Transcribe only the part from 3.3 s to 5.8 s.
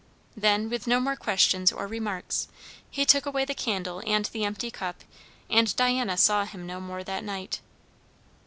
the candle and the empty cup, and